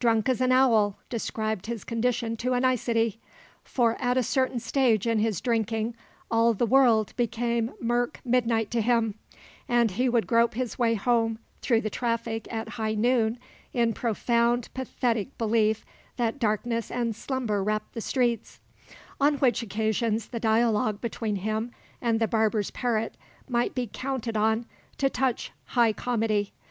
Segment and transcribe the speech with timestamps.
[0.00, 3.20] "Drunk as an owl" described his condition to a nicety;
[3.62, 5.94] for at a certain stage in his drinking
[6.30, 9.16] all the world became mirk midnight to him,
[9.68, 13.38] and he would grope his way home through the traffic at high noon
[13.74, 15.84] in profound, pathetic belief
[16.16, 18.60] that darkness and slumber wrapped the streets;
[19.20, 23.18] on which occasions the dialogue between him and the barber's parrot
[23.50, 24.64] might be counted on
[24.96, 26.54] to touch high comedy.